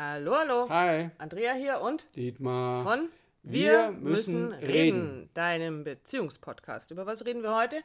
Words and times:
Hallo, 0.00 0.36
hallo. 0.36 0.68
Hi, 0.68 1.10
Andrea 1.18 1.54
hier 1.54 1.80
und 1.80 2.06
Dietmar. 2.14 2.84
von 2.84 3.08
Wir 3.42 3.90
müssen 3.90 4.52
reden. 4.52 5.28
deinem 5.34 5.82
Beziehungspodcast. 5.82 6.92
Über 6.92 7.04
was 7.04 7.24
reden 7.24 7.42
wir 7.42 7.56
heute? 7.56 7.82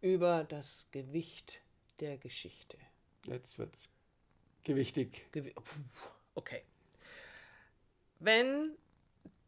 Über 0.00 0.42
das 0.42 0.88
Gewicht 0.90 1.60
der 2.00 2.18
Geschichte. 2.18 2.76
Jetzt 3.26 3.60
wird's 3.60 3.88
gewichtig. 4.64 5.28
Gewi 5.30 5.52
Puh, 5.52 5.62
okay. 6.34 6.64
Wenn 8.18 8.72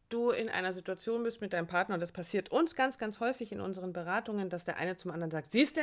du 0.09 0.31
in 0.31 0.49
einer 0.49 0.73
Situation 0.73 1.25
bist 1.25 1.41
mit 1.41 1.55
deinem 1.55 1.67
Partner, 1.67 1.97
und 1.97 2.01
das 2.01 2.13
passiert 2.13 2.51
uns 2.51 2.77
ganz, 2.77 2.99
ganz 2.99 3.19
häufig 3.19 3.51
in 3.51 3.61
unseren 3.61 3.93
Beratungen, 3.93 4.49
dass 4.49 4.65
der 4.65 4.77
eine 4.77 4.97
zum 4.97 5.11
anderen 5.11 5.33
sagt, 5.33 5.51
siehst 5.51 5.77
du, 5.77 5.83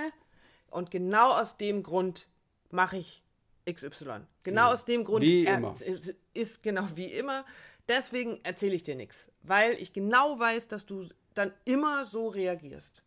und 0.71 0.89
genau 0.89 1.33
aus 1.33 1.57
dem 1.57 1.83
Grund 1.83 2.27
mache 2.71 2.95
ich 2.95 3.22
XY. 3.65 4.21
Genau 4.43 4.71
aus 4.73 4.85
dem 4.85 5.03
Grund 5.03 5.23
Wie 5.23 5.45
er- 5.45 5.57
immer. 5.57 5.71
ist- 5.71 6.13
ist 6.33 6.63
genau 6.63 6.87
wie 6.95 7.05
immer. 7.11 7.45
Deswegen 7.87 8.39
erzähle 8.43 8.75
ich 8.75 8.83
dir 8.83 8.95
nichts, 8.95 9.29
weil 9.41 9.73
ich 9.81 9.91
genau 9.93 10.39
weiß, 10.39 10.67
dass 10.67 10.85
du 10.85 11.07
dann 11.33 11.53
immer 11.65 12.05
so 12.05 12.27
reagierst. 12.27 13.03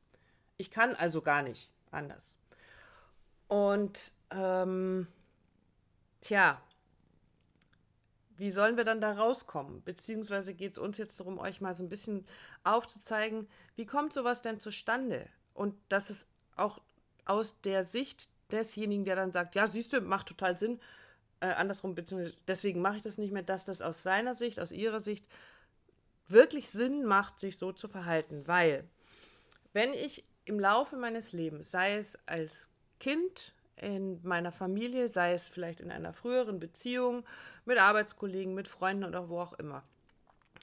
Ich 0.58 0.70
kann 0.70 0.94
also 0.94 1.22
gar 1.22 1.42
nicht 1.42 1.70
anders. 1.90 2.38
Und 3.48 4.12
ähm, 4.30 5.06
tja, 6.20 6.60
wie 8.36 8.50
sollen 8.50 8.76
wir 8.76 8.84
dann 8.84 9.00
da 9.00 9.12
rauskommen? 9.12 9.82
Beziehungsweise 9.82 10.52
geht 10.52 10.72
es 10.72 10.78
uns 10.78 10.98
jetzt 10.98 11.18
darum, 11.20 11.38
euch 11.38 11.60
mal 11.60 11.74
so 11.74 11.82
ein 11.82 11.88
bisschen 11.88 12.26
aufzuzeigen, 12.64 13.48
wie 13.76 13.86
kommt 13.86 14.12
sowas 14.12 14.42
denn 14.42 14.60
zustande? 14.60 15.26
Und 15.54 15.74
dass 15.88 16.10
es 16.10 16.26
auch 16.56 16.80
aus 17.24 17.58
der 17.62 17.84
Sicht 17.84 18.28
desjenigen, 18.50 19.04
der 19.04 19.16
dann 19.16 19.32
sagt, 19.32 19.54
ja, 19.54 19.66
siehst 19.66 19.92
du, 19.92 20.00
macht 20.00 20.28
total 20.28 20.56
Sinn, 20.56 20.80
äh, 21.40 21.46
andersrum, 21.46 21.94
beziehungsweise 21.94 22.34
deswegen 22.48 22.80
mache 22.80 22.96
ich 22.96 23.02
das 23.02 23.18
nicht 23.18 23.32
mehr, 23.32 23.42
dass 23.42 23.64
das 23.64 23.82
aus 23.82 24.02
seiner 24.02 24.34
Sicht, 24.34 24.60
aus 24.60 24.72
ihrer 24.72 25.00
Sicht 25.00 25.26
wirklich 26.28 26.68
Sinn 26.68 27.04
macht, 27.04 27.40
sich 27.40 27.58
so 27.58 27.72
zu 27.72 27.88
verhalten. 27.88 28.46
Weil, 28.46 28.84
wenn 29.72 29.92
ich 29.92 30.24
im 30.44 30.58
Laufe 30.58 30.96
meines 30.96 31.32
Lebens, 31.32 31.70
sei 31.70 31.96
es 31.96 32.18
als 32.26 32.68
Kind 32.98 33.52
in 33.76 34.20
meiner 34.22 34.52
Familie, 34.52 35.08
sei 35.08 35.34
es 35.34 35.48
vielleicht 35.48 35.80
in 35.80 35.90
einer 35.90 36.12
früheren 36.12 36.58
Beziehung 36.58 37.24
mit 37.64 37.78
Arbeitskollegen, 37.78 38.54
mit 38.54 38.68
Freunden 38.68 39.04
oder 39.04 39.28
wo 39.28 39.40
auch 39.40 39.52
immer, 39.54 39.82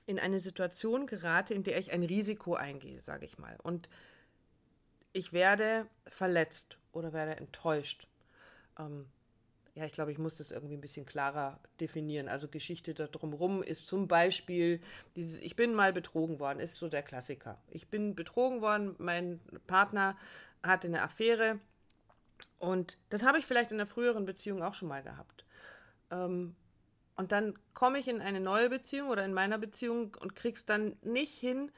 in 0.05 0.19
eine 0.19 0.39
Situation 0.39 1.05
gerate, 1.05 1.53
in 1.53 1.63
der 1.63 1.77
ich 1.77 1.91
ein 1.91 2.03
Risiko 2.03 2.55
eingehe, 2.55 3.01
sage 3.01 3.25
ich 3.25 3.37
mal. 3.37 3.57
Und 3.61 3.87
ich 5.13 5.31
werde 5.31 5.87
verletzt 6.07 6.77
oder 6.91 7.13
werde 7.13 7.37
enttäuscht. 7.37 8.07
Ähm, 8.77 9.05
ja, 9.75 9.85
ich 9.85 9.91
glaube, 9.91 10.11
ich 10.11 10.19
muss 10.19 10.37
das 10.37 10.51
irgendwie 10.51 10.75
ein 10.75 10.81
bisschen 10.81 11.05
klarer 11.05 11.59
definieren. 11.79 12.27
Also 12.27 12.47
Geschichte 12.47 12.93
da 12.93 13.07
drumherum 13.07 13.63
ist 13.63 13.87
zum 13.87 14.07
Beispiel 14.07 14.81
dieses, 15.15 15.39
ich 15.39 15.55
bin 15.55 15.73
mal 15.73 15.93
betrogen 15.93 16.39
worden, 16.39 16.59
ist 16.59 16.75
so 16.75 16.89
der 16.89 17.01
Klassiker. 17.01 17.57
Ich 17.69 17.87
bin 17.87 18.15
betrogen 18.15 18.61
worden, 18.61 18.95
mein 18.99 19.39
Partner 19.65 20.15
hatte 20.61 20.87
eine 20.87 21.01
Affäre 21.01 21.59
und 22.59 22.97
das 23.09 23.23
habe 23.23 23.39
ich 23.39 23.45
vielleicht 23.45 23.71
in 23.71 23.77
der 23.77 23.87
früheren 23.87 24.25
Beziehung 24.25 24.61
auch 24.61 24.75
schon 24.75 24.89
mal 24.89 25.01
gehabt. 25.01 25.45
Ähm, 26.11 26.55
und 27.15 27.31
dann 27.31 27.57
komme 27.73 27.99
ich 27.99 28.07
in 28.07 28.21
eine 28.21 28.39
neue 28.39 28.69
Beziehung 28.69 29.09
oder 29.09 29.25
in 29.25 29.33
meiner 29.33 29.57
Beziehung 29.57 30.15
und 30.19 30.35
krieg's 30.35 30.65
dann 30.65 30.95
nicht 31.01 31.37
hin, 31.37 31.71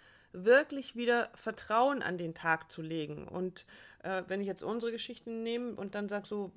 wirklich 0.43 0.95
wieder 0.95 1.29
Vertrauen 1.35 2.01
an 2.01 2.17
den 2.17 2.33
Tag 2.33 2.71
zu 2.71 2.81
legen. 2.81 3.27
Und 3.27 3.65
äh, 4.03 4.23
wenn 4.27 4.41
ich 4.41 4.47
jetzt 4.47 4.63
unsere 4.63 4.91
Geschichten 4.91 5.43
nehme 5.43 5.73
und 5.73 5.95
dann 5.95 6.09
sage 6.09 6.27
so, 6.27 6.51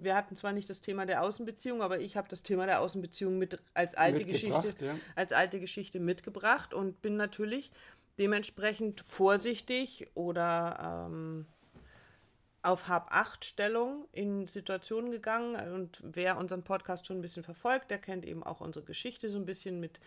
wir 0.00 0.14
hatten 0.14 0.36
zwar 0.36 0.52
nicht 0.52 0.68
das 0.68 0.80
Thema 0.80 1.06
der 1.06 1.22
Außenbeziehung, 1.22 1.82
aber 1.82 2.00
ich 2.00 2.16
habe 2.16 2.28
das 2.28 2.42
Thema 2.42 2.66
der 2.66 2.80
Außenbeziehung 2.80 3.38
mit 3.38 3.58
als 3.74 3.94
alte 3.94 4.24
Geschichte, 4.24 4.74
ja. 4.80 4.94
als 5.16 5.32
alte 5.32 5.60
Geschichte 5.60 6.00
mitgebracht 6.00 6.74
und 6.74 7.02
bin 7.02 7.16
natürlich 7.16 7.70
dementsprechend 8.18 9.00
vorsichtig 9.06 10.08
oder 10.14 11.08
ähm, 11.08 11.46
auf 12.62 12.88
Hab-Acht-Stellung 12.88 14.06
in 14.12 14.46
Situationen 14.46 15.10
gegangen. 15.10 15.72
Und 15.72 15.98
wer 16.04 16.38
unseren 16.38 16.62
Podcast 16.62 17.06
schon 17.06 17.18
ein 17.18 17.22
bisschen 17.22 17.42
verfolgt, 17.42 17.90
der 17.90 17.98
kennt 17.98 18.24
eben 18.24 18.44
auch 18.44 18.60
unsere 18.60 18.84
Geschichte 18.84 19.30
so 19.30 19.38
ein 19.38 19.46
bisschen 19.46 19.80
mit 19.80 19.98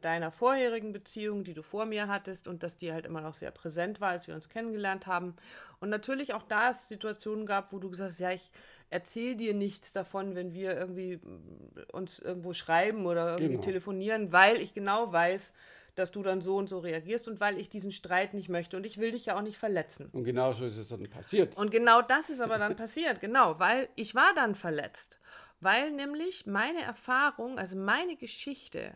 deiner 0.00 0.32
vorherigen 0.32 0.92
Beziehung, 0.92 1.44
die 1.44 1.54
du 1.54 1.62
vor 1.62 1.86
mir 1.86 2.08
hattest 2.08 2.48
und 2.48 2.62
dass 2.62 2.76
die 2.76 2.92
halt 2.92 3.06
immer 3.06 3.20
noch 3.20 3.34
sehr 3.34 3.52
präsent 3.52 4.00
war, 4.00 4.10
als 4.10 4.26
wir 4.26 4.34
uns 4.34 4.48
kennengelernt 4.48 5.06
haben. 5.06 5.36
Und 5.80 5.88
natürlich 5.88 6.34
auch 6.34 6.42
da 6.42 6.70
es 6.70 6.88
Situationen 6.88 7.46
gab, 7.46 7.72
wo 7.72 7.78
du 7.78 7.88
gesagt 7.88 8.10
hast, 8.10 8.18
ja, 8.18 8.32
ich 8.32 8.50
erzähle 8.90 9.36
dir 9.36 9.54
nichts 9.54 9.92
davon, 9.92 10.34
wenn 10.34 10.52
wir 10.52 10.76
irgendwie 10.76 11.16
mm, 11.18 11.92
uns 11.92 12.18
irgendwo 12.18 12.54
schreiben 12.54 13.06
oder 13.06 13.32
irgendwie 13.34 13.52
Genau. 13.52 13.62
telefonieren, 13.62 14.32
weil 14.32 14.60
ich 14.60 14.74
genau 14.74 15.12
weiß, 15.12 15.52
dass 15.94 16.10
du 16.10 16.22
dann 16.22 16.40
so 16.40 16.56
und 16.56 16.68
so 16.68 16.78
reagierst 16.78 17.28
und 17.28 17.40
weil 17.40 17.58
ich 17.58 17.68
diesen 17.68 17.92
Streit 17.92 18.34
nicht 18.34 18.48
möchte 18.48 18.76
und 18.76 18.86
ich 18.86 18.98
will 18.98 19.12
dich 19.12 19.26
ja 19.26 19.36
auch 19.36 19.42
nicht 19.42 19.58
verletzen. 19.58 20.08
Und 20.12 20.24
genau 20.24 20.52
so 20.52 20.64
ist 20.64 20.76
es 20.76 20.88
dann 20.88 21.08
passiert. 21.08 21.56
Und 21.56 21.70
genau 21.70 22.02
das 22.02 22.30
ist 22.30 22.40
aber 22.40 22.58
dann 22.58 22.76
passiert, 22.76 23.20
genau, 23.20 23.58
weil 23.58 23.88
ich 23.94 24.14
war 24.14 24.32
dann 24.34 24.54
verletzt. 24.54 25.18
Weil 25.60 25.90
nämlich 25.90 26.46
meine 26.46 26.82
Erfahrung, 26.82 27.58
also 27.58 27.76
meine 27.76 28.14
Geschichte, 28.16 28.92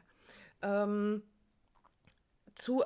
ähm, 0.63 1.23
zu 2.55 2.85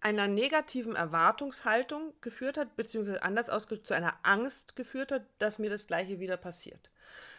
einer 0.00 0.28
negativen 0.28 0.96
Erwartungshaltung 0.96 2.12
geführt 2.20 2.58
hat, 2.58 2.76
beziehungsweise 2.76 3.22
anders 3.22 3.48
ausgedrückt, 3.48 3.86
zu 3.86 3.94
einer 3.94 4.14
Angst 4.22 4.76
geführt 4.76 5.10
hat, 5.10 5.22
dass 5.38 5.58
mir 5.58 5.70
das 5.70 5.86
Gleiche 5.86 6.20
wieder 6.20 6.36
passiert. 6.36 6.90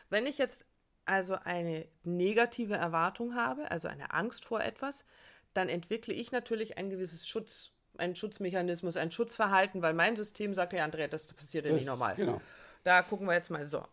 Wenn 0.09 0.25
ich 0.25 0.39
jetzt 0.39 0.65
also 1.05 1.35
eine 1.43 1.87
negative 2.03 2.73
Erwartung 2.73 3.35
habe, 3.35 3.69
also 3.69 3.87
eine 3.87 4.11
Angst 4.13 4.45
vor 4.45 4.61
etwas, 4.61 5.05
dann 5.53 5.69
entwickle 5.69 6.13
ich 6.13 6.31
natürlich 6.31 6.77
ein 6.77 6.89
gewisses 6.89 7.27
Schutz, 7.27 7.71
einen 7.97 8.15
Schutzmechanismus, 8.15 8.97
ein 8.97 9.11
Schutzverhalten, 9.11 9.83
weil 9.83 9.93
mein 9.93 10.15
System 10.15 10.55
sagt, 10.55 10.73
ja, 10.73 10.83
Andrea, 10.83 11.07
das 11.07 11.27
passiert 11.27 11.65
ja 11.65 11.71
nicht 11.71 11.85
normal. 11.85 12.15
Genau. 12.15 12.41
Da 12.83 13.03
gucken 13.03 13.27
wir 13.27 13.33
jetzt 13.33 13.51
mal 13.51 13.65
so. 13.65 13.85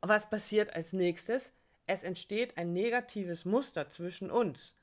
Was 0.00 0.28
passiert 0.28 0.76
als 0.76 0.92
nächstes? 0.92 1.52
Es 1.86 2.02
entsteht 2.02 2.58
ein 2.58 2.74
negatives 2.74 3.46
Muster 3.46 3.88
zwischen 3.88 4.30
uns, 4.30 4.74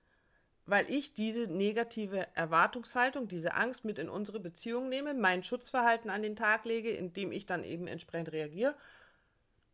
weil 0.66 0.90
ich 0.90 1.14
diese 1.14 1.44
negative 1.44 2.28
Erwartungshaltung, 2.34 3.28
diese 3.28 3.54
Angst 3.54 3.86
mit 3.86 4.00
in 4.00 4.10
unsere 4.10 4.40
Beziehung 4.40 4.90
nehme, 4.90 5.14
mein 5.14 5.44
Schutzverhalten 5.44 6.10
an 6.10 6.24
den 6.24 6.36
Tag 6.36 6.66
lege, 6.66 6.90
indem 6.90 7.32
ich 7.32 7.46
dann 7.46 7.64
eben 7.64 7.88
entsprechend 7.88 8.32
reagiere. 8.32 8.76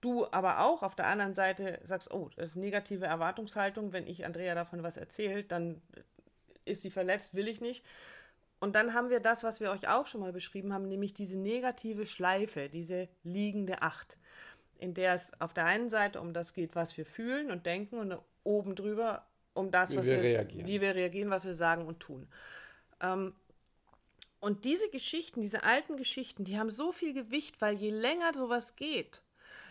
Du 0.01 0.25
aber 0.31 0.61
auch 0.61 0.83
auf 0.83 0.95
der 0.95 1.07
anderen 1.07 1.33
Seite 1.33 1.79
sagst, 1.83 2.11
oh, 2.11 2.29
das 2.35 2.51
ist 2.51 2.55
negative 2.55 3.05
Erwartungshaltung, 3.05 3.93
wenn 3.93 4.07
ich 4.07 4.25
Andrea 4.25 4.55
davon 4.55 4.83
was 4.83 4.97
erzähle, 4.97 5.43
dann 5.43 5.81
ist 6.65 6.81
sie 6.81 6.89
verletzt, 6.89 7.33
will 7.35 7.47
ich 7.47 7.61
nicht. 7.61 7.85
Und 8.59 8.75
dann 8.75 8.93
haben 8.93 9.09
wir 9.09 9.19
das, 9.19 9.43
was 9.43 9.59
wir 9.59 9.71
euch 9.71 9.87
auch 9.87 10.07
schon 10.07 10.21
mal 10.21 10.33
beschrieben 10.33 10.73
haben, 10.73 10.87
nämlich 10.87 11.13
diese 11.13 11.37
negative 11.37 12.05
Schleife, 12.05 12.69
diese 12.69 13.07
liegende 13.23 13.81
Acht, 13.81 14.17
in 14.77 14.93
der 14.93 15.13
es 15.13 15.31
auf 15.39 15.53
der 15.53 15.65
einen 15.65 15.89
Seite 15.89 16.19
um 16.19 16.33
das 16.33 16.53
geht, 16.53 16.75
was 16.75 16.97
wir 16.97 17.05
fühlen 17.05 17.49
und 17.49 17.65
denken 17.65 17.97
und 17.97 18.17
oben 18.43 18.75
drüber 18.75 19.25
um 19.53 19.71
das, 19.71 19.91
Wie 19.91 19.97
was 19.97 20.05
wir 20.05 20.15
wir, 20.17 20.23
reagieren. 20.23 20.67
wie 20.67 20.81
wir 20.81 20.95
reagieren, 20.95 21.29
was 21.29 21.45
wir 21.45 21.55
sagen 21.55 21.85
und 21.85 21.99
tun. 21.99 22.27
Ähm, 23.01 23.33
und 24.39 24.65
diese 24.65 24.89
Geschichten, 24.89 25.41
diese 25.41 25.63
alten 25.63 25.97
Geschichten, 25.97 26.43
die 26.45 26.57
haben 26.57 26.71
so 26.71 26.91
viel 26.91 27.13
Gewicht, 27.13 27.61
weil 27.61 27.75
je 27.75 27.91
länger 27.91 28.33
sowas 28.33 28.75
geht, 28.75 29.21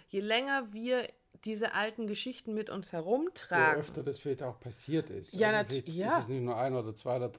je 0.09 0.21
länger 0.21 0.73
wir 0.73 1.09
diese 1.45 1.75
alten 1.75 2.07
Geschichten 2.07 2.55
mit 2.55 2.71
uns 2.71 2.93
Je 2.93 2.99
herumtragen, 2.99 3.81
öfter 3.81 4.03
das 4.03 4.19
vielleicht 4.21 4.43
auch 4.43 4.61
passiert 4.61 5.11
ist. 5.11 5.33
Ja, 5.33 5.49
Also 5.49 5.59
nat- 5.63 5.67
vielleicht 5.69 5.89
ja. 5.89 6.17
Ist 6.19 6.23
es 6.25 6.29
nicht 6.29 6.43
nur 6.43 6.57
ein 6.57 6.75
oder 6.75 6.95
zwei 6.95 7.17
oder 7.17 7.33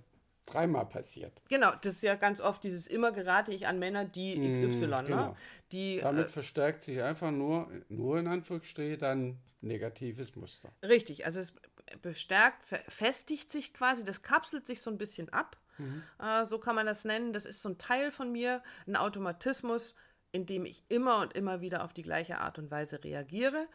dreimal 0.46 0.86
passiert. 0.88 1.42
Genau, 1.50 1.72
das 1.82 1.94
ist 1.96 2.04
ja 2.04 2.16
ganz 2.16 2.42
oft 2.42 2.64
dieses 2.64 2.88
immer 2.88 3.12
gerate 3.12 3.54
ich 3.54 3.68
an 3.68 3.80
Männer, 3.80 4.04
die 4.06 4.52
XY, 4.52 4.88
ne? 4.88 5.04
genau. 5.06 5.38
Die 5.72 6.00
Damit 6.02 6.26
äh, 6.26 6.30
verstärkt 6.30 6.82
sich 6.82 7.02
einfach 7.02 7.32
nur, 7.32 7.70
nur 7.90 8.18
in 8.20 8.28
Anführungsstrichen, 8.28 9.00
dann 9.00 9.38
negatives 9.62 10.36
Muster. 10.36 10.72
richtig, 10.84 11.26
also 11.26 11.40
es 11.40 11.54
bestärkt, 12.02 12.64
festigt 12.88 13.52
sich 13.52 13.74
quasi, 13.74 14.04
das 14.04 14.22
kapselt 14.22 14.66
sich 14.66 14.82
so 14.82 14.90
ein 14.90 14.98
bisschen 14.98 15.30
ab. 15.30 15.58
Äh, 16.20 16.46
so 16.46 16.60
kann 16.60 16.76
man 16.76 16.86
das 16.86 17.06
nennen. 17.06 17.34
Das 17.34 17.46
ist 17.46 17.62
so 17.62 17.70
ein 17.70 17.78
Teil 17.78 18.12
von 18.12 18.32
mir, 18.32 18.62
ein 18.88 18.96
Automatismus, 18.96 19.96
in 20.32 20.46
dem 20.46 20.66
ich 20.66 20.84
immer 20.90 21.20
und 21.20 21.34
immer 21.34 21.62
wieder 21.62 21.84
auf 21.84 21.94
die 21.94 22.04
gleiche 22.04 22.40
Art 22.40 22.60
und 22.60 22.72
Weise 22.72 23.04
reagiere. 23.04 23.68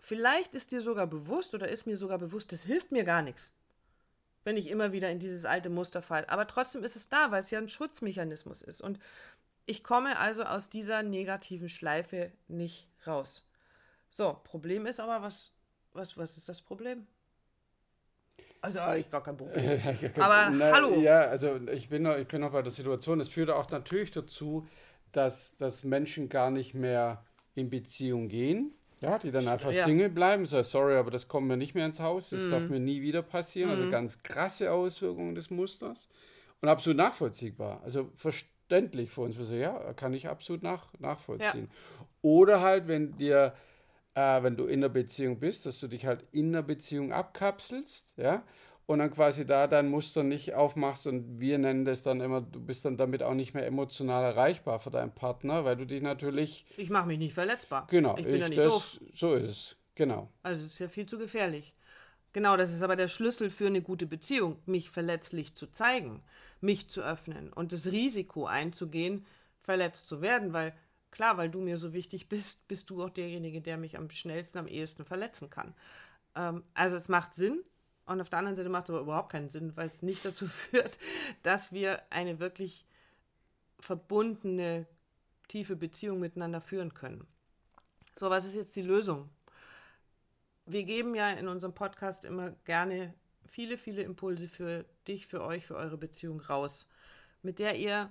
Vielleicht 0.00 0.54
ist 0.54 0.72
dir 0.72 0.82
sogar 0.82 1.06
bewusst 1.06 1.54
oder 1.54 1.68
ist 1.68 1.86
mir 1.86 1.96
sogar 1.96 2.18
bewusst, 2.18 2.52
das 2.52 2.62
hilft 2.62 2.90
mir 2.90 3.04
gar 3.04 3.22
nichts, 3.22 3.52
wenn 4.42 4.56
ich 4.56 4.68
immer 4.68 4.92
wieder 4.92 5.10
in 5.10 5.20
dieses 5.20 5.44
alte 5.44 5.70
Muster 5.70 6.02
falle. 6.02 6.28
Aber 6.28 6.46
trotzdem 6.46 6.82
ist 6.82 6.96
es 6.96 7.08
da, 7.08 7.30
weil 7.30 7.42
es 7.42 7.50
ja 7.50 7.58
ein 7.58 7.68
Schutzmechanismus 7.68 8.62
ist. 8.62 8.80
Und 8.80 8.98
ich 9.66 9.82
komme 9.82 10.18
also 10.18 10.42
aus 10.42 10.68
dieser 10.68 11.02
negativen 11.02 11.68
Schleife 11.68 12.32
nicht 12.48 12.88
raus. 13.06 13.44
So, 14.10 14.38
Problem 14.44 14.86
ist 14.86 15.00
aber, 15.00 15.22
was, 15.22 15.52
was, 15.94 16.16
was 16.16 16.36
ist 16.36 16.48
das 16.48 16.60
Problem? 16.60 17.06
Also 18.60 18.80
eigentlich 18.80 19.10
gar 19.10 19.22
kein 19.22 19.36
Problem. 19.36 19.80
Aber 20.16 20.46
hallo. 20.46 21.00
Ja, 21.00 21.20
also 21.22 21.56
ich 21.72 21.88
bin, 21.88 22.02
noch, 22.02 22.16
ich 22.16 22.26
bin 22.26 22.40
noch 22.40 22.52
bei 22.52 22.62
der 22.62 22.72
Situation. 22.72 23.20
Es 23.20 23.28
führt 23.28 23.50
auch 23.50 23.70
natürlich 23.70 24.10
dazu, 24.10 24.66
dass, 25.12 25.56
dass 25.58 25.84
Menschen 25.84 26.28
gar 26.28 26.50
nicht 26.50 26.74
mehr 26.74 27.24
in 27.54 27.70
Beziehung 27.70 28.28
gehen, 28.28 28.72
Ja, 29.00 29.18
die 29.18 29.30
dann 29.30 29.46
einfach 29.48 29.70
Ja. 29.70 29.84
Single 29.84 30.08
bleiben, 30.08 30.46
so 30.46 30.60
sorry, 30.62 30.96
aber 30.96 31.10
das 31.10 31.28
kommt 31.28 31.46
mir 31.46 31.56
nicht 31.56 31.74
mehr 31.74 31.86
ins 31.86 32.00
Haus, 32.00 32.30
das 32.30 32.46
Mhm. 32.46 32.50
darf 32.50 32.68
mir 32.68 32.80
nie 32.80 33.02
wieder 33.02 33.22
passieren. 33.22 33.70
Also 33.70 33.88
ganz 33.90 34.22
krasse 34.22 34.72
Auswirkungen 34.72 35.34
des 35.34 35.50
Musters 35.50 36.08
und 36.60 36.68
absolut 36.68 36.96
nachvollziehbar. 36.96 37.82
Also 37.84 38.10
verständlich 38.14 39.10
für 39.10 39.20
uns. 39.20 39.36
Wir 39.36 39.44
so, 39.44 39.54
ja, 39.54 39.92
kann 39.92 40.14
ich 40.14 40.26
absolut 40.28 40.62
nach, 40.62 40.88
nachvollziehen. 40.98 41.70
Oder 42.22 42.62
halt, 42.62 42.88
wenn 42.88 43.16
dir, 43.18 43.54
äh, 44.14 44.42
wenn 44.42 44.56
du 44.56 44.66
in 44.66 44.80
der 44.80 44.88
Beziehung 44.88 45.38
bist, 45.40 45.66
dass 45.66 45.80
du 45.80 45.88
dich 45.88 46.06
halt 46.06 46.24
in 46.32 46.52
der 46.52 46.62
Beziehung 46.62 47.12
abkapselst, 47.12 48.14
ja, 48.16 48.42
und 48.86 48.98
dann 48.98 49.10
quasi 49.10 49.46
da 49.46 49.66
dein 49.66 49.88
Muster 49.88 50.22
nicht 50.22 50.52
aufmachst 50.54 51.06
und 51.06 51.40
wir 51.40 51.56
nennen 51.58 51.84
das 51.86 52.02
dann 52.02 52.20
immer, 52.20 52.42
du 52.42 52.60
bist 52.60 52.84
dann 52.84 52.96
damit 52.98 53.22
auch 53.22 53.32
nicht 53.34 53.54
mehr 53.54 53.66
emotional 53.66 54.22
erreichbar 54.24 54.78
für 54.78 54.90
deinen 54.90 55.14
Partner, 55.14 55.64
weil 55.64 55.76
du 55.76 55.86
dich 55.86 56.02
natürlich, 56.02 56.66
Ich 56.76 56.90
mache 56.90 57.06
mich 57.06 57.18
nicht 57.18 57.32
verletzbar. 57.34 57.86
genau, 57.88 58.16
Ich 58.18 58.24
bin 58.26 58.40
ja 58.40 58.48
nicht 58.48 58.58
das, 58.58 58.68
doof. 58.72 59.00
so 59.14 59.34
ist 59.34 59.48
es, 59.48 59.76
genau. 59.94 60.28
Also 60.42 60.62
das 60.62 60.72
ist 60.72 60.78
ja 60.80 60.88
viel 60.88 61.06
zu 61.06 61.18
gefährlich. 61.18 61.74
Genau, 62.34 62.56
das 62.56 62.72
ist 62.74 62.82
aber 62.82 62.96
der 62.96 63.08
Schlüssel 63.08 63.48
für 63.48 63.68
eine 63.68 63.80
gute 63.80 64.06
Beziehung, 64.06 64.58
mich 64.66 64.90
verletzlich 64.90 65.54
zu 65.54 65.68
zeigen, 65.68 66.20
mich 66.60 66.88
zu 66.88 67.00
öffnen 67.00 67.52
und 67.52 67.72
das 67.72 67.86
Risiko 67.86 68.44
einzugehen, 68.46 69.24
verletzt 69.62 70.08
zu 70.08 70.20
werden, 70.20 70.52
weil 70.52 70.74
klar, 71.14 71.36
weil 71.38 71.48
du 71.48 71.60
mir 71.60 71.78
so 71.78 71.92
wichtig 71.92 72.28
bist, 72.28 72.66
bist 72.68 72.90
du 72.90 73.02
auch 73.02 73.10
derjenige, 73.10 73.60
der 73.62 73.78
mich 73.78 73.96
am 73.96 74.10
schnellsten, 74.10 74.58
am 74.58 74.66
ehesten 74.66 75.04
verletzen 75.04 75.48
kann. 75.48 75.74
Ähm, 76.34 76.62
also 76.74 76.96
es 76.96 77.08
macht 77.08 77.34
Sinn 77.34 77.62
und 78.04 78.20
auf 78.20 78.28
der 78.28 78.40
anderen 78.40 78.56
Seite 78.56 78.68
macht 78.68 78.84
es 78.84 78.90
aber 78.90 79.00
überhaupt 79.00 79.32
keinen 79.32 79.48
Sinn, 79.48 79.76
weil 79.76 79.88
es 79.88 80.02
nicht 80.02 80.24
dazu 80.24 80.46
führt, 80.48 80.98
dass 81.42 81.72
wir 81.72 82.02
eine 82.10 82.38
wirklich 82.38 82.86
verbundene, 83.80 84.86
tiefe 85.48 85.76
Beziehung 85.76 86.20
miteinander 86.20 86.60
führen 86.60 86.94
können. 86.94 87.26
So, 88.16 88.30
was 88.30 88.44
ist 88.44 88.54
jetzt 88.54 88.76
die 88.76 88.82
Lösung? 88.82 89.30
wir 90.66 90.84
geben 90.84 91.14
ja 91.14 91.30
in 91.30 91.48
unserem 91.48 91.74
Podcast 91.74 92.24
immer 92.24 92.50
gerne 92.64 93.14
viele, 93.46 93.76
viele 93.76 94.02
Impulse 94.02 94.48
für 94.48 94.84
dich, 95.06 95.26
für 95.26 95.42
euch, 95.42 95.66
für 95.66 95.76
eure 95.76 95.98
Beziehung 95.98 96.40
raus, 96.40 96.88
mit 97.42 97.58
der 97.58 97.78
ihr 97.78 98.10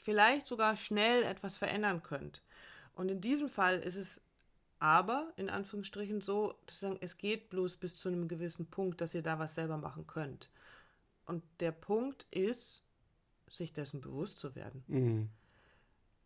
vielleicht 0.00 0.46
sogar 0.46 0.76
schnell 0.76 1.22
etwas 1.22 1.56
verändern 1.56 2.02
könnt. 2.02 2.42
Und 2.94 3.08
in 3.08 3.20
diesem 3.20 3.48
Fall 3.48 3.78
ist 3.78 3.96
es 3.96 4.20
aber 4.78 5.32
in 5.36 5.50
Anführungsstrichen 5.50 6.20
so, 6.22 6.54
dass 6.66 6.80
sagen, 6.80 6.98
es 7.00 7.18
geht 7.18 7.50
bloß 7.50 7.76
bis 7.76 7.96
zu 7.96 8.08
einem 8.08 8.28
gewissen 8.28 8.66
Punkt, 8.66 9.00
dass 9.00 9.14
ihr 9.14 9.22
da 9.22 9.38
was 9.38 9.54
selber 9.54 9.76
machen 9.76 10.06
könnt. 10.06 10.48
Und 11.26 11.42
der 11.60 11.72
Punkt 11.72 12.26
ist, 12.30 12.82
sich 13.48 13.72
dessen 13.72 14.00
bewusst 14.00 14.38
zu 14.38 14.54
werden. 14.54 14.84
Mhm. 14.88 15.28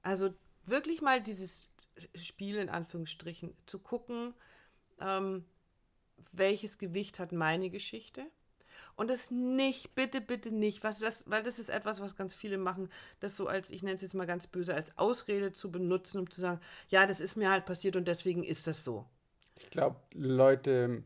Also 0.03 0.35
wirklich 0.67 1.03
mal 1.03 1.23
dieses 1.23 1.69
Spiel 2.15 2.57
in 2.57 2.69
Anführungsstrichen 2.69 3.55
zu 3.67 3.79
gucken, 3.79 4.35
ähm, 5.01 5.45
welches 6.33 6.79
Gewicht 6.79 7.19
hat 7.19 7.33
meine 7.33 7.71
Geschichte. 7.71 8.27
Und 8.97 9.11
das 9.11 9.31
nicht, 9.31 9.95
bitte, 9.95 10.21
bitte 10.21 10.51
nicht, 10.51 10.85
was 10.85 10.99
das, 10.99 11.25
weil 11.29 11.43
das 11.43 11.59
ist 11.59 11.69
etwas, 11.69 12.01
was 12.01 12.17
ganz 12.17 12.35
viele 12.35 12.59
machen, 12.59 12.89
das 13.21 13.37
so 13.37 13.47
als, 13.47 13.71
ich 13.71 13.83
nenne 13.83 13.97
es 13.97 14.03
jetzt 14.03 14.15
mal 14.15 14.27
ganz 14.27 14.47
böse, 14.47 14.75
als 14.75 14.97
Ausrede 14.97 15.53
zu 15.53 15.71
benutzen, 15.71 16.21
um 16.21 16.31
zu 16.31 16.41
sagen, 16.41 16.61
ja, 16.89 17.07
das 17.07 17.21
ist 17.21 17.37
mir 17.37 17.51
halt 17.51 17.65
passiert 17.65 17.97
und 17.97 18.07
deswegen 18.07 18.45
ist 18.45 18.67
das 18.67 18.85
so. 18.85 19.07
Ich 19.57 19.71
glaube, 19.71 19.97
Leute, 20.13 21.05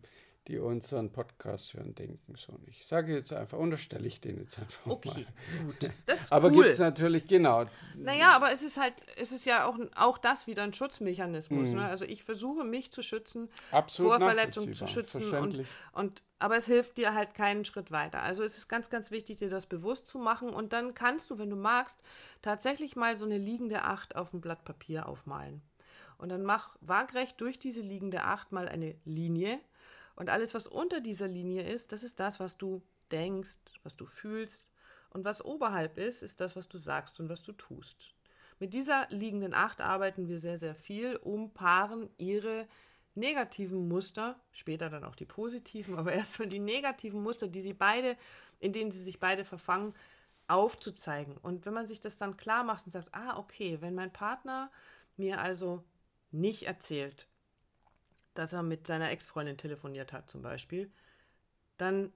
die 0.48 0.58
unseren 0.58 1.12
Podcast 1.12 1.74
hören, 1.74 1.94
denken 1.94 2.34
so 2.36 2.52
nicht. 2.66 2.80
Ich 2.80 2.86
sage 2.86 3.14
jetzt 3.14 3.32
einfach, 3.32 3.58
unterstelle 3.58 4.06
ich 4.08 4.20
den 4.20 4.38
jetzt 4.38 4.58
einfach 4.58 4.86
Okay, 4.86 5.08
mal. 5.08 5.64
gut. 5.66 5.90
Das 6.06 6.22
ist 6.22 6.32
Aber 6.32 6.48
cool. 6.48 6.54
gibt 6.54 6.66
es 6.66 6.78
natürlich, 6.78 7.26
genau. 7.26 7.64
Naja, 7.94 8.30
aber 8.32 8.52
es 8.52 8.62
ist 8.62 8.78
halt, 8.78 8.94
es 9.16 9.30
ist 9.30 9.44
ja 9.44 9.66
auch, 9.66 9.78
auch 9.94 10.18
das 10.18 10.46
wieder 10.46 10.62
ein 10.62 10.72
Schutzmechanismus. 10.72 11.68
Mhm. 11.68 11.74
Ne? 11.76 11.84
Also 11.84 12.04
ich 12.04 12.24
versuche 12.24 12.64
mich 12.64 12.90
zu 12.90 13.02
schützen, 13.02 13.48
Absolut 13.70 14.12
vor 14.12 14.20
Verletzung 14.20 14.72
zu 14.72 14.86
schützen. 14.86 15.30
Und, 15.34 15.64
und, 15.92 16.22
aber 16.38 16.56
es 16.56 16.66
hilft 16.66 16.96
dir 16.96 17.14
halt 17.14 17.34
keinen 17.34 17.64
Schritt 17.64 17.90
weiter. 17.90 18.22
Also 18.22 18.42
es 18.42 18.56
ist 18.56 18.68
ganz, 18.68 18.88
ganz 18.90 19.10
wichtig, 19.10 19.36
dir 19.36 19.50
das 19.50 19.66
bewusst 19.66 20.06
zu 20.06 20.18
machen. 20.18 20.48
Und 20.50 20.72
dann 20.72 20.94
kannst 20.94 21.30
du, 21.30 21.38
wenn 21.38 21.50
du 21.50 21.56
magst, 21.56 22.02
tatsächlich 22.40 22.96
mal 22.96 23.16
so 23.16 23.26
eine 23.26 23.38
liegende 23.38 23.82
Acht 23.82 24.16
auf 24.16 24.32
ein 24.32 24.40
Blatt 24.40 24.64
Papier 24.64 25.08
aufmalen. 25.08 25.62
Und 26.16 26.30
dann 26.30 26.42
mach 26.42 26.76
waagrecht 26.80 27.40
durch 27.40 27.58
diese 27.58 27.80
liegende 27.80 28.24
Acht 28.24 28.50
mal 28.50 28.68
eine 28.68 28.96
Linie. 29.04 29.60
Und 30.18 30.30
alles, 30.30 30.52
was 30.52 30.66
unter 30.66 31.00
dieser 31.00 31.28
Linie 31.28 31.62
ist, 31.62 31.92
das 31.92 32.02
ist 32.02 32.18
das, 32.18 32.40
was 32.40 32.58
du 32.58 32.82
denkst, 33.12 33.58
was 33.84 33.94
du 33.94 34.04
fühlst. 34.04 34.68
Und 35.10 35.24
was 35.24 35.44
oberhalb 35.44 35.96
ist, 35.96 36.22
ist 36.24 36.40
das, 36.40 36.56
was 36.56 36.66
du 36.66 36.76
sagst 36.76 37.20
und 37.20 37.28
was 37.28 37.44
du 37.44 37.52
tust. 37.52 38.16
Mit 38.58 38.74
dieser 38.74 39.06
liegenden 39.10 39.54
Acht 39.54 39.80
arbeiten 39.80 40.26
wir 40.26 40.40
sehr, 40.40 40.58
sehr 40.58 40.74
viel, 40.74 41.14
um 41.14 41.54
Paaren 41.54 42.10
ihre 42.18 42.66
negativen 43.14 43.86
Muster, 43.86 44.40
später 44.50 44.90
dann 44.90 45.04
auch 45.04 45.14
die 45.14 45.24
positiven, 45.24 45.94
aber 45.98 46.12
erstmal 46.12 46.48
die 46.48 46.58
negativen 46.58 47.22
Muster, 47.22 47.46
die 47.46 47.62
sie 47.62 47.72
beide, 47.72 48.16
in 48.58 48.72
denen 48.72 48.90
sie 48.90 49.02
sich 49.02 49.20
beide 49.20 49.44
verfangen, 49.44 49.94
aufzuzeigen. 50.48 51.36
Und 51.36 51.64
wenn 51.64 51.74
man 51.74 51.86
sich 51.86 52.00
das 52.00 52.16
dann 52.16 52.36
klar 52.36 52.64
macht 52.64 52.86
und 52.86 52.90
sagt, 52.90 53.14
ah, 53.14 53.38
okay, 53.38 53.78
wenn 53.80 53.94
mein 53.94 54.12
Partner 54.12 54.72
mir 55.16 55.40
also 55.40 55.84
nicht 56.32 56.64
erzählt, 56.64 57.27
dass 58.38 58.52
er 58.52 58.62
mit 58.62 58.86
seiner 58.86 59.10
Ex-Freundin 59.10 59.56
telefoniert 59.58 60.12
hat 60.12 60.30
zum 60.30 60.42
Beispiel, 60.42 60.90
dann 61.76 62.12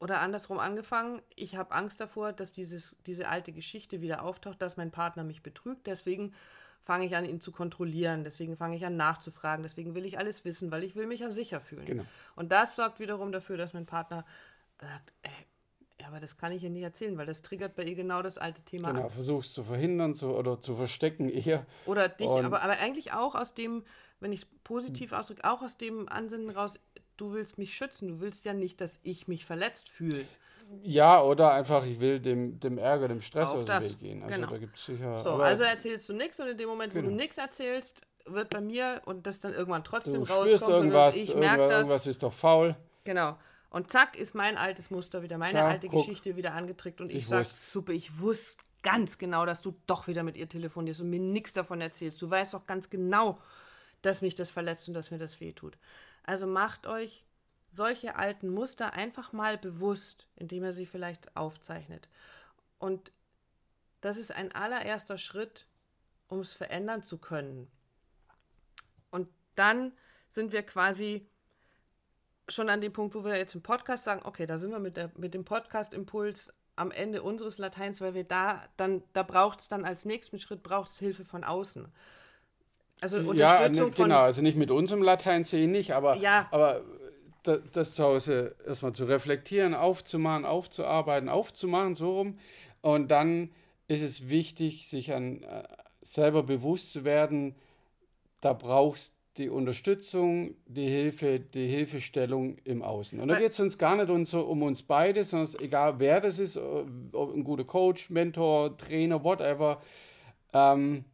oder 0.00 0.20
andersrum 0.20 0.58
angefangen, 0.58 1.20
ich 1.36 1.56
habe 1.56 1.72
Angst 1.74 2.00
davor, 2.00 2.32
dass 2.32 2.52
dieses, 2.52 2.96
diese 3.06 3.28
alte 3.28 3.52
Geschichte 3.52 4.00
wieder 4.00 4.24
auftaucht, 4.24 4.60
dass 4.62 4.78
mein 4.78 4.90
Partner 4.90 5.24
mich 5.24 5.42
betrügt. 5.42 5.86
Deswegen 5.86 6.34
fange 6.80 7.04
ich 7.04 7.14
an, 7.14 7.26
ihn 7.26 7.40
zu 7.40 7.52
kontrollieren. 7.52 8.24
Deswegen 8.24 8.56
fange 8.56 8.76
ich 8.76 8.86
an, 8.86 8.96
nachzufragen. 8.96 9.62
Deswegen 9.62 9.94
will 9.94 10.06
ich 10.06 10.18
alles 10.18 10.44
wissen, 10.46 10.70
weil 10.70 10.84
ich 10.84 10.96
will 10.96 11.06
mich 11.06 11.20
ja 11.20 11.30
sicher 11.30 11.60
fühlen. 11.60 11.84
Genau. 11.84 12.04
Und 12.34 12.50
das 12.50 12.76
sorgt 12.76 12.98
wiederum 12.98 13.30
dafür, 13.30 13.58
dass 13.58 13.74
mein 13.74 13.84
Partner 13.84 14.24
sagt, 14.80 15.12
ey, 15.22 15.30
ja, 16.00 16.06
aber 16.06 16.18
das 16.18 16.38
kann 16.38 16.52
ich 16.52 16.62
ihr 16.64 16.70
nicht 16.70 16.82
erzählen, 16.82 17.18
weil 17.18 17.26
das 17.26 17.42
triggert 17.42 17.76
bei 17.76 17.84
ihr 17.84 17.94
genau 17.94 18.22
das 18.22 18.38
alte 18.38 18.62
Thema 18.62 18.92
Genau, 18.92 19.04
an. 19.04 19.10
versuchst 19.10 19.52
zu 19.52 19.64
verhindern 19.64 20.14
zu, 20.14 20.34
oder 20.34 20.58
zu 20.58 20.74
verstecken 20.74 21.28
eher. 21.28 21.66
Oder 21.84 22.08
dich, 22.08 22.26
aber, 22.26 22.62
aber 22.62 22.78
eigentlich 22.78 23.12
auch 23.12 23.34
aus 23.34 23.52
dem, 23.52 23.84
wenn 24.20 24.32
ich 24.32 24.42
es 24.42 24.48
positiv 24.64 25.12
ausdrücke, 25.12 25.44
auch 25.50 25.62
aus 25.62 25.76
dem 25.76 26.08
Ansinnen 26.08 26.50
raus, 26.50 26.78
du 27.16 27.32
willst 27.32 27.58
mich 27.58 27.74
schützen. 27.74 28.08
Du 28.08 28.20
willst 28.20 28.44
ja 28.44 28.52
nicht, 28.54 28.80
dass 28.80 29.00
ich 29.02 29.28
mich 29.28 29.44
verletzt 29.44 29.88
fühle. 29.88 30.24
Ja, 30.82 31.20
oder 31.22 31.52
einfach, 31.52 31.84
ich 31.84 31.98
will 31.98 32.20
dem, 32.20 32.60
dem 32.60 32.78
Ärger, 32.78 33.08
dem 33.08 33.20
Stress 33.22 33.48
Auch 33.50 33.56
aus 33.56 33.64
dem 33.64 33.82
Weg 33.82 33.98
gehen. 33.98 34.22
Also 34.22 34.34
genau. 34.36 34.50
da 34.50 34.58
gibt 34.58 34.76
es 34.76 34.84
sicher. 34.84 35.20
So, 35.22 35.30
also 35.34 35.64
erzählst 35.64 36.08
du 36.08 36.12
nichts 36.12 36.38
und 36.38 36.46
in 36.48 36.56
dem 36.58 36.68
Moment, 36.68 36.94
wo 36.94 36.98
du 37.00 37.06
Genau. 37.06 37.16
nichts 37.16 37.38
erzählst, 37.38 38.02
wird 38.26 38.50
bei 38.50 38.60
mir 38.60 39.02
und 39.06 39.26
das 39.26 39.40
dann 39.40 39.52
irgendwann 39.52 39.82
trotzdem 39.82 40.24
du 40.24 40.32
rauskommt. 40.32 40.70
irgendwas, 40.70 41.16
ich 41.16 41.30
irgendwas, 41.30 41.40
merke 41.56 41.68
das. 41.68 41.72
irgendwas 41.80 42.06
ist 42.06 42.22
doch 42.22 42.32
faul. 42.32 42.76
Genau. 43.04 43.36
Und 43.70 43.90
zack, 43.90 44.16
ist 44.16 44.34
mein 44.34 44.56
altes 44.56 44.90
Muster 44.90 45.22
wieder, 45.22 45.38
meine 45.38 45.58
Schau, 45.58 45.64
alte 45.64 45.88
guck. 45.88 46.04
Geschichte 46.04 46.36
wieder 46.36 46.54
angetrickt 46.54 47.00
und 47.00 47.10
ich, 47.10 47.18
Ich 47.18 47.26
sag, 47.28 47.40
wusste. 47.40 47.70
super, 47.70 47.92
ich 47.92 48.20
wusste 48.20 48.62
ganz 48.82 49.18
genau, 49.18 49.46
dass 49.46 49.62
du 49.62 49.74
doch 49.86 50.06
wieder 50.06 50.22
mit 50.22 50.36
ihr 50.36 50.48
telefonierst 50.48 51.00
und 51.00 51.10
mir 51.10 51.20
nichts 51.20 51.52
davon 51.52 51.80
erzählst. 51.80 52.20
Du 52.22 52.30
weißt 52.30 52.54
doch 52.54 52.66
ganz 52.66 52.90
genau, 52.90 53.38
dass 54.02 54.20
mich 54.20 54.34
das 54.34 54.50
verletzt 54.50 54.88
und 54.88 54.94
dass 54.94 55.10
mir 55.10 55.18
das 55.18 55.40
wehtut. 55.40 55.76
Also 56.24 56.46
macht 56.46 56.86
euch 56.86 57.24
solche 57.72 58.16
alten 58.16 58.48
Muster 58.48 58.92
einfach 58.94 59.32
mal 59.32 59.58
bewusst, 59.58 60.26
indem 60.36 60.64
ihr 60.64 60.72
sie 60.72 60.86
vielleicht 60.86 61.36
aufzeichnet. 61.36 62.08
Und 62.78 63.12
das 64.00 64.16
ist 64.16 64.32
ein 64.32 64.52
allererster 64.52 65.18
Schritt, 65.18 65.66
um 66.28 66.40
es 66.40 66.54
verändern 66.54 67.02
zu 67.02 67.18
können. 67.18 67.70
Und 69.10 69.28
dann 69.54 69.92
sind 70.28 70.52
wir 70.52 70.62
quasi 70.62 71.26
schon 72.48 72.68
an 72.68 72.80
dem 72.80 72.92
Punkt, 72.92 73.14
wo 73.14 73.24
wir 73.24 73.36
jetzt 73.36 73.54
im 73.54 73.62
Podcast 73.62 74.04
sagen, 74.04 74.22
okay, 74.24 74.46
da 74.46 74.58
sind 74.58 74.70
wir 74.70 74.78
mit, 74.78 74.96
der, 74.96 75.10
mit 75.16 75.34
dem 75.34 75.44
Podcast-Impuls 75.44 76.52
am 76.76 76.90
Ende 76.90 77.22
unseres 77.22 77.58
Lateins, 77.58 78.00
weil 78.00 78.14
wir 78.14 78.24
da 78.24 78.64
dann, 78.76 79.02
da 79.12 79.22
braucht 79.22 79.60
es 79.60 79.68
dann 79.68 79.84
als 79.84 80.04
nächsten 80.04 80.38
Schritt, 80.38 80.62
braucht 80.62 80.90
Hilfe 80.92 81.24
von 81.24 81.44
außen. 81.44 81.92
Also 83.00 83.18
Ja, 83.32 83.56
Unterstützung 83.56 83.86
ne, 83.86 83.92
von, 83.92 84.04
genau, 84.04 84.20
also 84.20 84.42
nicht 84.42 84.56
mit 84.56 84.70
unserem 84.70 85.02
Latein 85.02 85.44
sehen 85.44 85.72
nicht, 85.72 85.92
aber, 85.92 86.16
Ja. 86.16 86.48
aber 86.50 86.82
da, 87.42 87.56
das 87.72 87.94
zu 87.94 88.04
Hause 88.04 88.54
erstmal 88.66 88.92
zu 88.92 89.04
reflektieren, 89.04 89.74
aufzumachen, 89.74 90.44
aufzuarbeiten, 90.44 91.28
aufzumachen, 91.28 91.94
so 91.94 92.18
rum. 92.18 92.38
Und 92.82 93.10
dann 93.10 93.50
ist 93.88 94.02
es 94.02 94.28
wichtig, 94.28 94.88
sich 94.88 95.12
an 95.12 95.42
äh, 95.42 95.62
selber 96.02 96.42
bewusst 96.42 96.92
zu 96.92 97.04
werden, 97.04 97.54
da 98.40 98.52
brauchst 98.52 99.14
die 99.36 99.48
Unterstützung, 99.48 100.54
die 100.66 100.88
Hilfe, 100.88 101.40
die 101.40 101.66
Hilfestellung 101.68 102.58
im 102.64 102.82
Außen. 102.82 103.20
Und 103.20 103.28
da 103.28 103.38
geht 103.38 103.52
es 103.52 103.60
uns 103.60 103.78
gar 103.78 103.96
nicht 103.96 104.10
um, 104.10 104.26
so, 104.26 104.42
um 104.42 104.62
uns 104.62 104.82
beide, 104.82 105.24
sondern 105.24 105.60
egal 105.60 105.98
wer 105.98 106.20
das 106.20 106.38
ist, 106.38 106.56
ob 106.56 107.34
ein 107.34 107.44
guter 107.44 107.64
Coach, 107.64 108.10
Mentor, 108.10 108.76
Trainer, 108.76 109.22
whatever, 109.22 109.80
ähm, 110.52 111.04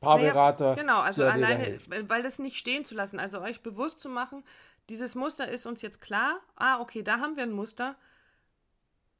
Paarberater. 0.00 0.70
Naja, 0.70 0.82
genau, 0.82 1.00
also 1.00 1.24
alleine, 1.24 1.78
weil 1.88 2.08
weil 2.08 2.22
das 2.22 2.38
nicht 2.38 2.56
stehen 2.56 2.84
zu 2.84 2.94
lassen, 2.94 3.18
also 3.18 3.40
euch 3.40 3.62
bewusst 3.62 4.00
zu 4.00 4.08
machen, 4.08 4.42
dieses 4.88 5.14
Muster 5.14 5.48
ist 5.48 5.66
uns 5.66 5.82
jetzt 5.82 6.00
klar. 6.00 6.40
Ah, 6.56 6.80
okay, 6.80 7.02
da 7.02 7.20
haben 7.20 7.36
wir 7.36 7.44
ein 7.44 7.52
Muster. 7.52 7.96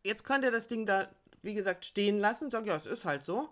Jetzt 0.02 0.24
könnt 0.24 0.44
ihr 0.44 0.50
das 0.50 0.66
Ding 0.66 0.86
da, 0.86 1.08
wie 1.42 1.54
gesagt, 1.54 1.84
stehen 1.84 2.18
lassen 2.18 2.44
und 2.44 2.50
sagen, 2.50 2.66
ja, 2.66 2.74
es 2.74 2.86
ist 2.86 3.04
halt 3.04 3.24
so. 3.24 3.50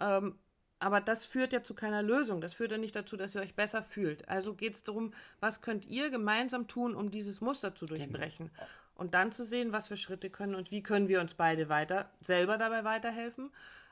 Ähm, 0.00 0.38
aber 0.78 1.00
das 1.00 1.26
führt 1.26 1.52
ja 1.52 1.62
zu 1.62 1.74
keiner 1.74 2.02
Lösung. 2.02 2.40
Das 2.40 2.54
führt 2.54 2.70
ja 2.70 2.78
nicht 2.78 2.94
dazu, 2.94 3.16
dass 3.16 3.34
ihr 3.34 3.42
euch 3.42 3.54
besser 3.54 3.82
fühlt. 3.82 4.28
Also 4.28 4.54
geht 4.54 4.74
es 4.74 4.84
darum, 4.84 5.12
was 5.40 5.60
könnt 5.60 5.84
ihr 5.86 6.08
gemeinsam 6.10 6.68
tun, 6.68 6.94
um 6.94 7.10
dieses 7.10 7.40
Muster 7.40 7.74
zu 7.74 7.86
genau. 7.86 7.98
durchbrechen. 7.98 8.50
Genau. 8.54 8.68
Und 8.94 9.14
dann 9.14 9.30
zu 9.30 9.44
sehen, 9.44 9.72
was 9.72 9.88
für 9.88 9.96
Schritte 9.96 10.30
können 10.30 10.54
und 10.54 10.70
wie 10.70 10.82
können 10.82 11.08
wir 11.08 11.20
uns 11.20 11.34
beide 11.34 11.68
weiter 11.68 12.10
selber 12.20 12.56
dabei 12.56 12.84
weiterhelfen. 12.84 13.50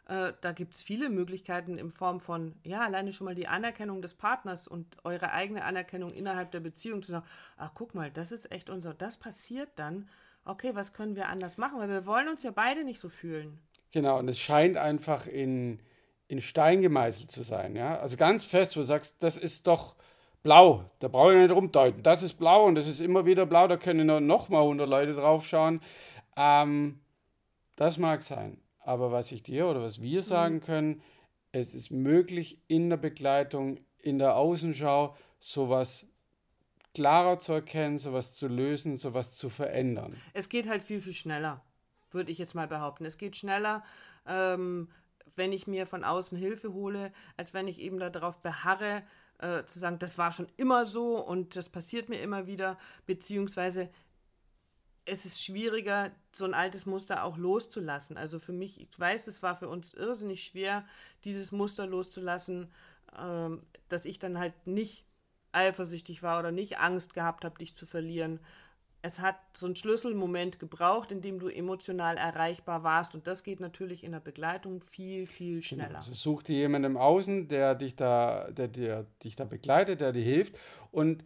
Äh, 0.09 0.35
da 0.41 0.53
gibt 0.53 0.75
es 0.75 0.83
viele 0.83 1.09
Möglichkeiten 1.09 1.79
in 1.79 1.91
Form 1.91 2.21
von, 2.21 2.55
ja, 2.63 2.81
alleine 2.81 3.13
schon 3.13 3.25
mal 3.25 3.35
die 3.35 3.49
Anerkennung 3.49 4.03
des 4.03 4.15
Partners 4.15 4.69
und 4.69 4.97
eure 5.05 5.33
eigene 5.33 5.65
Anerkennung 5.65 6.13
innerhalb 6.13 6.53
der 6.53 6.61
Beziehung 6.61 7.03
zu 7.03 7.11
sagen, 7.11 7.27
ach 7.57 7.73
guck 7.75 7.95
mal, 7.95 8.11
das 8.11 8.31
ist 8.31 8.53
echt 8.53 8.71
unser, 8.71 8.95
das 8.95 9.17
passiert 9.17 9.71
dann. 9.77 10.09
Okay, 10.45 10.75
was 10.75 10.93
können 10.93 11.17
wir 11.17 11.29
anders 11.29 11.59
machen? 11.59 11.81
Weil 11.81 11.89
wir 11.89 12.07
wollen 12.07 12.29
uns 12.29 12.45
ja 12.45 12.53
beide 12.53 12.85
nicht 12.85 13.01
so 13.01 13.09
fühlen. 13.09 13.59
Genau, 13.91 14.19
und 14.19 14.29
es 14.29 14.39
scheint 14.39 14.77
einfach 14.77 15.27
in, 15.27 15.81
in 16.29 16.41
Stein 16.41 16.83
gemeißelt 16.83 17.31
zu 17.31 17.43
sein. 17.43 17.75
Ja? 17.75 17.99
Also 17.99 18.17
ganz 18.17 18.45
fest, 18.45 18.77
wo 18.77 18.81
du 18.81 18.87
sagst, 18.87 19.17
das 19.21 19.37
ist 19.37 19.67
doch 19.67 19.97
blau, 20.45 20.85
da 21.01 21.09
brauche 21.09 21.35
ich 21.35 21.43
nicht 21.43 21.51
rumdeuten. 21.51 22.05
Das 22.05 22.23
ist 22.23 22.35
blau 22.35 22.67
und 22.67 22.77
das 22.77 22.87
ist 22.87 23.01
immer 23.01 23.27
wieder 23.27 23.45
blau, 23.45 23.67
da 23.67 23.77
können 23.77 24.25
noch 24.27 24.49
mal 24.49 24.61
100 24.61 24.89
Leute 24.89 25.15
drauf 25.15 25.45
schauen. 25.49 25.81
Ähm, 26.37 27.01
das 27.75 27.99
mag 27.99 28.23
sein. 28.23 28.61
Aber 28.87 29.11
was 29.11 29.33
ich 29.33 29.43
dir 29.43 29.67
oder 29.67 29.83
was 29.83 30.01
wir 30.01 30.21
mhm. 30.21 30.25
sagen 30.25 30.61
können, 30.61 31.03
es 31.51 31.75
ist 31.75 31.91
möglich 31.91 32.61
in 32.69 32.89
der 32.89 32.97
Begleitung, 32.97 33.81
in 34.01 34.19
der 34.19 34.37
Außenschau 34.37 35.17
sowas 35.41 36.07
klarer 36.95 37.39
zu 37.39 37.53
erkennen, 37.53 37.99
sowas 37.99 38.33
zu 38.35 38.47
lösen, 38.47 38.97
sowas 38.97 39.35
zu 39.35 39.49
verändern. 39.49 40.15
Es 40.35 40.49
geht 40.49 40.69
halt 40.69 40.83
viel, 40.83 41.01
viel 41.01 41.15
schneller, 41.15 41.63
würde 42.13 42.31
ich 42.31 42.39
jetzt 42.39 42.55
mal 42.55 42.69
behaupten. 42.69 43.05
Es 43.05 43.19
geht 43.19 43.37
schneller, 43.37 43.83
ähm, 44.27 44.89
wenn 45.35 45.53
ich 45.53 45.67
mir 45.67 45.87
von 45.87 46.05
außen 46.05 46.39
Hilfe 46.39 46.73
hole, 46.73 47.13
als 47.37 47.55
wenn 47.55 47.67
ich 47.67 47.81
eben 47.81 47.99
darauf 47.99 48.39
beharre, 48.39 49.03
äh, 49.39 49.65
zu 49.65 49.79
sagen, 49.79 49.99
das 49.99 50.17
war 50.17 50.31
schon 50.31 50.49
immer 50.57 50.87
so 50.87 51.19
und 51.19 51.57
das 51.57 51.69
passiert 51.69 52.09
mir 52.09 52.21
immer 52.21 52.47
wieder, 52.47 52.79
beziehungsweise 53.05 53.91
es 55.07 55.25
ist 55.25 55.43
schwieriger, 55.43 56.11
so 56.33 56.45
ein 56.45 56.55
altes 56.55 56.85
Muster 56.85 57.25
auch 57.25 57.37
loszulassen. 57.37 58.17
Also 58.17 58.39
für 58.39 58.53
mich, 58.53 58.81
ich 58.81 58.89
weiß, 58.99 59.29
es 59.29 59.43
war 59.43 59.57
für 59.57 59.69
uns 59.69 59.95
irrsinnig 59.95 60.43
schwer, 60.45 60.85
dieses 61.25 61.53
Muster 61.53 61.87
loszulassen, 61.87 62.71
ähm, 63.19 63.63
dass 63.89 64.05
ich 64.05 64.19
dann 64.19 64.39
halt 64.39 64.67
nicht 64.67 65.07
eifersüchtig 65.53 66.23
war 66.23 66.41
oder 66.41 66.53
nicht 66.53 66.79
Angst 66.79 67.15
gehabt 67.15 67.45
habe, 67.45 67.59
dich 67.59 67.75
zu 67.75 67.87
verlieren, 67.87 68.41
es 69.07 69.21
hat 69.21 69.37
so 69.53 69.67
einen 69.67 69.77
Schlüsselmoment 69.77 70.59
gebraucht, 70.59 71.13
in 71.13 71.21
dem 71.21 71.39
du 71.39 71.49
emotional 71.49 72.17
erreichbar 72.17 72.83
warst. 72.83 73.15
Und 73.15 73.27
das 73.27 73.45
geht 73.45 73.61
natürlich 73.61 74.03
in 74.03 74.13
der 74.13 74.21
Begleitung 74.21 74.81
viel, 74.83 75.27
viel 75.27 75.61
genau. 75.61 75.63
schneller. 75.63 75.97
Also 75.99 76.13
such 76.13 76.43
dir 76.43 76.57
jemanden 76.57 76.93
im 76.93 76.97
Außen, 76.97 77.47
der 77.49 77.75
dich 77.77 77.95
da, 77.95 78.51
der 78.51 78.69
dir, 78.69 79.07
dich 79.23 79.37
da 79.37 79.45
begleitet, 79.45 80.01
der 80.01 80.13
dir 80.13 80.25
hilft. 80.25 80.59
Und 80.91 81.25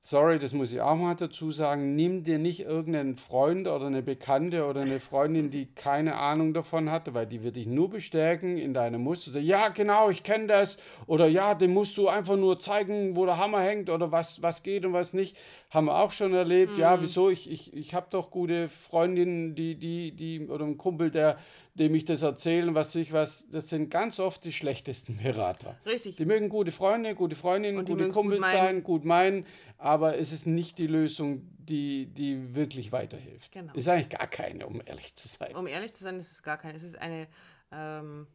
sorry, 0.00 0.38
das 0.38 0.52
muss 0.52 0.72
ich 0.72 0.80
auch 0.80 0.94
mal 0.94 1.14
dazu 1.14 1.50
sagen, 1.50 1.94
nimm 1.94 2.22
dir 2.22 2.38
nicht 2.38 2.60
irgendeinen 2.60 3.16
Freund 3.16 3.66
oder 3.66 3.86
eine 3.86 4.02
Bekannte 4.02 4.64
oder 4.66 4.82
eine 4.82 5.00
Freundin, 5.00 5.50
die 5.50 5.66
keine 5.66 6.16
Ahnung 6.16 6.54
davon 6.54 6.90
hatte, 6.90 7.14
weil 7.14 7.26
die 7.26 7.42
wird 7.42 7.56
dich 7.56 7.66
nur 7.66 7.90
bestärken 7.90 8.56
in 8.58 8.74
deinem 8.74 9.02
Muster. 9.02 9.38
Ja, 9.40 9.68
genau, 9.68 10.08
ich 10.10 10.22
kenne 10.22 10.46
das. 10.46 10.76
Oder 11.06 11.26
ja, 11.26 11.54
dem 11.54 11.74
musst 11.74 11.96
du 11.98 12.08
einfach 12.08 12.36
nur 12.36 12.60
zeigen, 12.60 13.16
wo 13.16 13.26
der 13.26 13.38
Hammer 13.38 13.60
hängt 13.60 13.90
oder 13.90 14.12
was, 14.12 14.42
was 14.42 14.62
geht 14.62 14.84
und 14.84 14.92
was 14.92 15.12
nicht. 15.12 15.36
Haben 15.70 15.86
wir 15.86 15.98
auch 15.98 16.12
schon 16.12 16.32
erlebt. 16.32 16.74
Mhm. 16.74 16.80
Ja, 16.80 17.00
wieso? 17.00 17.28
Ich, 17.28 17.50
ich, 17.50 17.74
ich 17.74 17.94
habe 17.94 18.06
doch 18.10 18.30
gute 18.30 18.68
Freundinnen, 18.68 19.54
die, 19.54 19.74
die, 19.74 20.12
die, 20.12 20.48
oder 20.48 20.64
einen 20.64 20.78
Kumpel, 20.78 21.10
der, 21.10 21.38
dem 21.78 21.94
ich 21.94 22.04
das 22.04 22.22
erzähle, 22.22 22.74
was 22.74 22.94
ich 22.94 23.12
was, 23.12 23.48
das 23.50 23.68
sind 23.68 23.90
ganz 23.90 24.18
oft 24.20 24.44
die 24.44 24.52
schlechtesten 24.52 25.16
Berater. 25.16 25.76
Richtig. 25.86 26.16
Die 26.16 26.24
mögen 26.24 26.48
gute 26.48 26.72
Freunde, 26.72 27.14
gute 27.14 27.36
Freundinnen, 27.36 27.84
gute 27.84 28.08
Kumpels 28.08 28.42
gut 28.42 28.50
sein, 28.50 28.82
gut 28.82 29.04
meinen, 29.04 29.46
aber 29.76 30.18
es 30.18 30.32
ist 30.32 30.46
nicht 30.46 30.78
die 30.78 30.86
Lösung, 30.86 31.42
die, 31.58 32.06
die 32.06 32.54
wirklich 32.54 32.92
weiterhilft. 32.92 33.52
Genau. 33.52 33.72
Ist 33.74 33.88
eigentlich 33.88 34.10
gar 34.10 34.26
keine, 34.26 34.66
um 34.66 34.82
ehrlich 34.84 35.14
zu 35.14 35.28
sein. 35.28 35.54
Um 35.54 35.66
ehrlich 35.66 35.94
zu 35.94 36.02
sein, 36.02 36.18
ist 36.18 36.32
es 36.32 36.42
gar 36.42 36.56
keine. 36.56 36.76
Es 36.76 36.82
ist 36.82 36.98
eine, 36.98 37.28
ähm, 37.70 38.26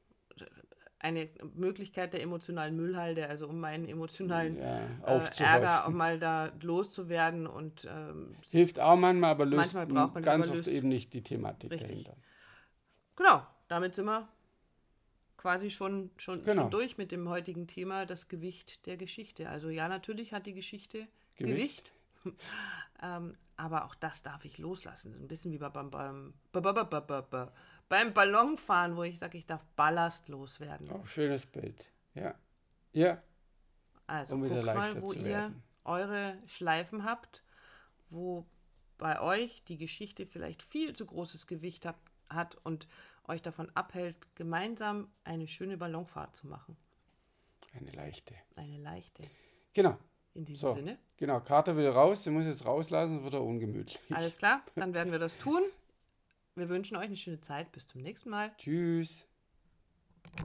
eine 0.99 1.29
Möglichkeit 1.53 2.13
der 2.13 2.21
emotionalen 2.21 2.75
Müllhalde, 2.75 3.27
also 3.27 3.47
um 3.47 3.59
meinen 3.59 3.89
emotionalen 3.89 4.57
ja, 4.57 4.79
äh, 5.05 5.43
Ärger 5.43 5.85
auch 5.85 5.91
mal 5.91 6.17
da 6.17 6.51
loszuwerden 6.61 7.45
und 7.45 7.85
ähm, 7.85 8.35
hilft 8.49 8.79
auch 8.79 8.95
manchmal, 8.95 9.31
aber 9.31 9.45
löst 9.45 9.73
manchmal 9.73 9.85
braucht 9.87 10.13
man 10.13 10.23
ganz 10.23 10.49
oft 10.49 10.67
eben 10.67 10.87
nicht 10.87 11.13
die 11.13 11.21
Thematik 11.21 11.71
Richtig. 11.71 11.89
dahinter. 11.89 12.15
Genau, 13.15 13.45
damit 13.67 13.95
sind 13.95 14.05
wir 14.05 14.27
quasi 15.37 15.69
schon, 15.69 16.09
schon, 16.17 16.43
genau. 16.43 16.63
schon 16.63 16.71
durch 16.71 16.97
mit 16.97 17.11
dem 17.11 17.27
heutigen 17.29 17.67
Thema, 17.67 18.05
das 18.05 18.27
Gewicht 18.27 18.85
der 18.85 18.97
Geschichte. 18.97 19.49
Also 19.49 19.69
ja, 19.69 19.87
natürlich 19.87 20.33
hat 20.33 20.45
die 20.45 20.53
Geschichte 20.53 21.07
Gewicht. 21.35 21.91
Gewicht. 22.23 22.37
ähm, 23.03 23.35
aber 23.57 23.85
auch 23.85 23.95
das 23.95 24.23
darf 24.23 24.45
ich 24.45 24.57
loslassen. 24.57 25.13
Ein 25.13 25.27
bisschen 25.27 25.51
wie 25.51 25.57
beim, 25.57 25.91
beim, 25.91 26.33
beim 26.51 28.13
Ballonfahren, 28.13 28.95
wo 28.95 29.03
ich 29.03 29.19
sage, 29.19 29.37
ich 29.37 29.45
darf 29.45 29.63
Ballast 29.75 30.27
loswerden. 30.27 30.89
Oh, 30.91 31.05
schönes 31.05 31.45
Bild. 31.45 31.91
Ja. 32.15 32.35
Ja. 32.93 33.21
Also 34.07 34.35
um 34.35 34.47
guckt 34.47 34.65
mal, 34.65 35.01
wo 35.01 35.13
ihr 35.13 35.23
werden. 35.23 35.63
eure 35.83 36.37
Schleifen 36.47 37.03
habt, 37.03 37.43
wo 38.09 38.45
bei 38.97 39.19
euch 39.21 39.63
die 39.65 39.77
Geschichte 39.77 40.25
vielleicht 40.25 40.61
viel 40.61 40.93
zu 40.93 41.05
großes 41.05 41.47
Gewicht 41.47 41.85
habt, 41.85 42.12
hat 42.29 42.57
und 42.63 42.87
euch 43.27 43.41
davon 43.41 43.69
abhält, 43.75 44.15
gemeinsam 44.35 45.09
eine 45.23 45.47
schöne 45.47 45.77
Ballonfahrt 45.77 46.35
zu 46.35 46.47
machen. 46.47 46.77
Eine 47.73 47.91
leichte. 47.91 48.35
Eine 48.55 48.77
leichte. 48.77 49.23
Genau. 49.73 49.97
In 50.35 50.45
diesem 50.45 50.69
so, 50.69 50.75
Sinne. 50.75 50.97
Genau, 51.17 51.39
Kater 51.39 51.75
will 51.75 51.87
raus, 51.87 52.23
sie 52.23 52.31
muss 52.31 52.45
jetzt 52.45 52.65
rauslassen, 52.65 53.23
wird 53.23 53.35
er 53.35 53.43
ungemütlich. 53.43 53.99
Alles 54.09 54.37
klar, 54.37 54.63
dann 54.75 54.93
werden 54.93 55.11
wir 55.11 55.19
das 55.19 55.37
tun. 55.37 55.61
Wir 56.55 56.69
wünschen 56.69 56.97
euch 56.97 57.05
eine 57.05 57.15
schöne 57.15 57.39
Zeit. 57.39 57.71
Bis 57.71 57.87
zum 57.87 58.01
nächsten 58.01 58.29
Mal. 58.29 58.51
Tschüss. 58.57 59.27